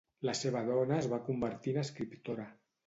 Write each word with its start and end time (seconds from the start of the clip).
La 0.27 0.33
seva 0.39 0.63
dona 0.69 0.97
es 1.03 1.11
va 1.13 1.21
convertir 1.29 1.77
en 1.79 1.87
escriptora. 1.87 2.53